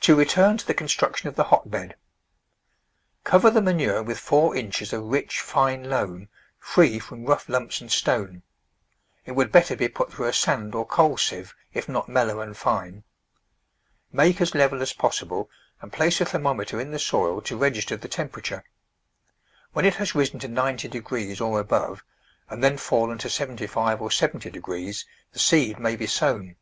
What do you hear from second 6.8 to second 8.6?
from rough lumps and stone;